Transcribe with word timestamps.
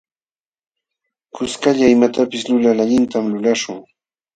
Kuskalla 1.35 1.87
imatapis 1.95 2.43
lulal 2.49 2.77
allintam 2.87 3.25
lulaśhun. 3.33 3.77